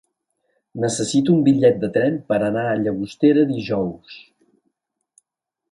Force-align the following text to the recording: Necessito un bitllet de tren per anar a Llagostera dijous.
Necessito 0.85 1.33
un 1.35 1.43
bitllet 1.49 1.77
de 1.83 1.89
tren 1.99 2.17
per 2.33 2.41
anar 2.49 2.65
a 2.71 2.81
Llagostera 2.83 3.45
dijous. 3.53 4.21